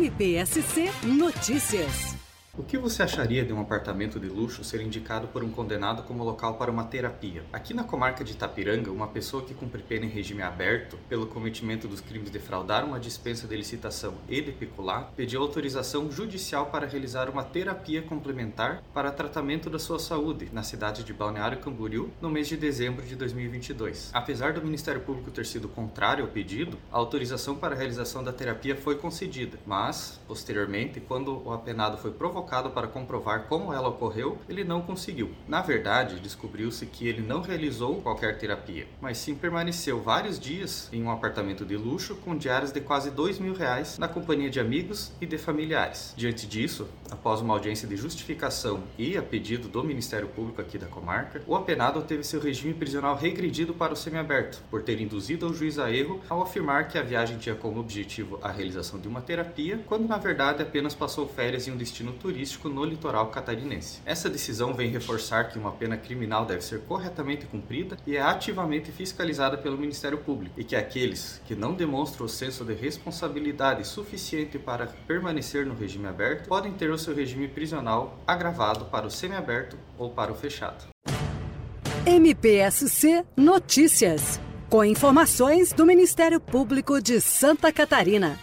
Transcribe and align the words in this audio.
MPSC 0.00 0.88
Notícias. 1.04 2.09
O 2.58 2.64
que 2.64 2.76
você 2.76 3.04
acharia 3.04 3.44
de 3.44 3.52
um 3.52 3.60
apartamento 3.60 4.18
de 4.18 4.26
luxo 4.28 4.64
ser 4.64 4.80
indicado 4.80 5.28
por 5.28 5.44
um 5.44 5.52
condenado 5.52 6.02
como 6.02 6.24
local 6.24 6.54
para 6.54 6.70
uma 6.70 6.82
terapia? 6.82 7.44
Aqui 7.52 7.72
na 7.72 7.84
comarca 7.84 8.24
de 8.24 8.32
Itapiranga, 8.32 8.90
uma 8.90 9.06
pessoa 9.06 9.44
que 9.44 9.54
cumpre 9.54 9.80
pena 9.82 10.04
em 10.04 10.08
regime 10.08 10.42
aberto 10.42 10.98
pelo 11.08 11.28
cometimento 11.28 11.86
dos 11.86 12.00
crimes 12.00 12.28
de 12.28 12.40
fraudar 12.40 12.84
uma 12.84 12.98
dispensa 12.98 13.46
de 13.46 13.56
licitação 13.56 14.14
e 14.28 14.40
de 14.40 14.50
pecular, 14.50 15.12
pediu 15.16 15.40
autorização 15.40 16.10
judicial 16.10 16.66
para 16.66 16.88
realizar 16.88 17.30
uma 17.30 17.44
terapia 17.44 18.02
complementar 18.02 18.82
para 18.92 19.12
tratamento 19.12 19.70
da 19.70 19.78
sua 19.78 20.00
saúde 20.00 20.48
na 20.52 20.64
cidade 20.64 21.04
de 21.04 21.12
Balneário 21.12 21.60
Camboriú 21.60 22.10
no 22.20 22.28
mês 22.28 22.48
de 22.48 22.56
dezembro 22.56 23.06
de 23.06 23.14
2022. 23.14 24.10
Apesar 24.12 24.54
do 24.54 24.62
Ministério 24.62 25.00
Público 25.00 25.30
ter 25.30 25.46
sido 25.46 25.68
contrário 25.68 26.24
ao 26.24 26.30
pedido, 26.30 26.76
a 26.90 26.98
autorização 26.98 27.54
para 27.54 27.76
a 27.76 27.78
realização 27.78 28.24
da 28.24 28.32
terapia 28.32 28.74
foi 28.74 28.96
concedida, 28.96 29.56
mas, 29.64 30.20
posteriormente, 30.26 30.98
quando 31.00 31.46
o 31.46 31.52
apenado 31.52 31.96
foi 31.96 32.10
provocado 32.10 32.40
para 32.50 32.88
comprovar 32.88 33.44
como 33.48 33.72
ela 33.72 33.88
ocorreu, 33.88 34.38
ele 34.48 34.64
não 34.64 34.82
conseguiu. 34.82 35.30
Na 35.46 35.62
verdade, 35.62 36.18
descobriu-se 36.18 36.84
que 36.86 37.06
ele 37.06 37.22
não 37.22 37.40
realizou 37.40 38.00
qualquer 38.02 38.38
terapia, 38.38 38.88
mas 39.00 39.18
sim 39.18 39.36
permaneceu 39.36 40.00
vários 40.00 40.38
dias 40.38 40.88
em 40.92 41.02
um 41.02 41.10
apartamento 41.10 41.64
de 41.64 41.76
luxo 41.76 42.16
com 42.16 42.36
diárias 42.36 42.72
de 42.72 42.80
quase 42.80 43.10
dois 43.10 43.38
mil 43.38 43.54
reais 43.54 43.98
na 43.98 44.08
companhia 44.08 44.50
de 44.50 44.58
amigos 44.58 45.12
e 45.20 45.26
de 45.26 45.38
familiares. 45.38 46.12
Diante 46.16 46.46
disso, 46.46 46.88
após 47.10 47.40
uma 47.40 47.54
audiência 47.54 47.86
de 47.86 47.96
justificação 47.96 48.82
e 48.98 49.16
a 49.16 49.22
pedido 49.22 49.68
do 49.68 49.84
Ministério 49.84 50.26
Público 50.26 50.60
aqui 50.60 50.76
da 50.76 50.86
comarca, 50.86 51.42
o 51.46 51.54
apenado 51.54 52.02
teve 52.02 52.24
seu 52.24 52.40
regime 52.40 52.74
prisional 52.74 53.14
regredido 53.14 53.72
para 53.72 53.92
o 53.92 53.96
semiaberto, 53.96 54.58
por 54.70 54.82
ter 54.82 55.00
induzido 55.00 55.48
o 55.48 55.54
juiz 55.54 55.78
a 55.78 55.90
erro 55.90 56.20
ao 56.28 56.42
afirmar 56.42 56.88
que 56.88 56.98
a 56.98 57.02
viagem 57.02 57.38
tinha 57.38 57.54
como 57.54 57.78
objetivo 57.78 58.38
a 58.42 58.50
realização 58.50 58.98
de 58.98 59.06
uma 59.06 59.20
terapia, 59.20 59.80
quando 59.86 60.08
na 60.08 60.18
verdade 60.18 60.62
apenas 60.62 60.94
passou 60.94 61.28
férias 61.28 61.68
em 61.68 61.72
um 61.72 61.76
destino 61.76 62.12
turístico 62.12 62.29
turístico 62.30 62.68
no 62.68 62.84
litoral 62.84 63.26
catarinense. 63.26 64.00
Essa 64.06 64.30
decisão 64.30 64.72
vem 64.72 64.88
reforçar 64.88 65.48
que 65.48 65.58
uma 65.58 65.72
pena 65.72 65.96
criminal 65.96 66.46
deve 66.46 66.62
ser 66.62 66.80
corretamente 66.82 67.44
cumprida 67.44 67.96
e 68.06 68.16
é 68.16 68.22
ativamente 68.22 68.92
fiscalizada 68.92 69.58
pelo 69.58 69.76
Ministério 69.76 70.18
Público, 70.18 70.54
e 70.58 70.62
que 70.62 70.76
aqueles 70.76 71.40
que 71.44 71.56
não 71.56 71.74
demonstram 71.74 72.26
o 72.26 72.28
senso 72.28 72.64
de 72.64 72.72
responsabilidade 72.72 73.84
suficiente 73.84 74.60
para 74.60 74.86
permanecer 74.86 75.66
no 75.66 75.74
regime 75.74 76.06
aberto 76.06 76.46
podem 76.46 76.72
ter 76.72 76.90
o 76.90 76.98
seu 76.98 77.12
regime 77.12 77.48
prisional 77.48 78.16
agravado 78.24 78.84
para 78.84 79.06
o 79.06 79.10
semiaberto 79.10 79.76
ou 79.98 80.10
para 80.10 80.30
o 80.30 80.34
fechado. 80.36 80.84
MPSC 82.06 83.24
Notícias, 83.36 84.40
com 84.68 84.84
informações 84.84 85.72
do 85.72 85.84
Ministério 85.84 86.38
Público 86.38 87.02
de 87.02 87.20
Santa 87.20 87.72
Catarina. 87.72 88.38